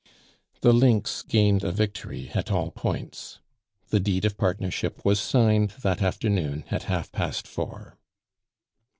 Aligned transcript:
The 0.61 0.73
lynx 0.73 1.21
gained 1.21 1.63
a 1.63 1.71
victory 1.71 2.31
at 2.33 2.51
all 2.51 2.71
points. 2.71 3.39
The 3.89 3.99
deed 3.99 4.25
of 4.25 4.35
partnership 4.35 5.05
was 5.05 5.19
signed 5.19 5.75
that 5.83 6.01
afternoon 6.01 6.65
at 6.71 6.85
half 6.89 7.11
past 7.11 7.47
four. 7.47 7.99